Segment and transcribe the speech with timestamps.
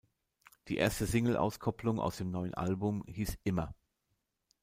[0.67, 3.75] Die erste Singleauskopplung aus dem neuen Album hieß "Immer".